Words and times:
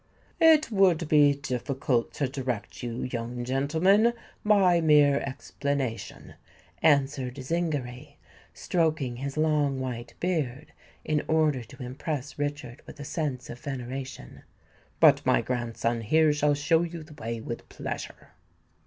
"It 0.39 0.71
would 0.71 1.07
be 1.07 1.35
difficult 1.35 2.11
to 2.15 2.27
direct 2.27 2.81
you, 2.81 3.03
young 3.03 3.45
gentleman, 3.45 4.13
by 4.43 4.81
mere 4.81 5.19
explanation," 5.19 6.33
answered 6.81 7.35
Zingary, 7.35 8.15
stroking 8.51 9.17
his 9.17 9.37
long 9.37 9.79
white 9.79 10.15
beard 10.19 10.73
in 11.05 11.21
order 11.27 11.63
to 11.65 11.83
impress 11.83 12.39
Richard 12.39 12.81
with 12.87 12.99
a 12.99 13.05
sense 13.05 13.47
of 13.51 13.59
veneration; 13.59 14.41
"but 14.99 15.23
my 15.23 15.39
grandson 15.39 16.01
here 16.01 16.33
shall 16.33 16.55
show 16.55 16.81
you 16.81 17.03
the 17.03 17.13
way 17.21 17.39
with 17.39 17.69
pleasure." 17.69 18.29